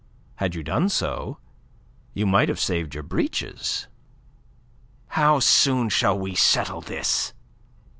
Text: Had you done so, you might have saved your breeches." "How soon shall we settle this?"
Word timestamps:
Had 0.37 0.55
you 0.55 0.63
done 0.63 0.89
so, 0.89 1.37
you 2.15 2.25
might 2.25 2.49
have 2.49 2.59
saved 2.59 2.95
your 2.95 3.03
breeches." 3.03 3.85
"How 5.09 5.37
soon 5.39 5.89
shall 5.89 6.17
we 6.17 6.33
settle 6.33 6.81
this?" 6.81 7.33